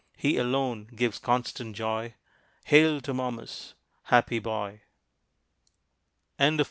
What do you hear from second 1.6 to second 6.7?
joy, Hail to Momus, happy boy. I DREAM.